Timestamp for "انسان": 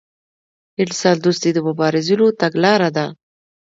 0.83-1.15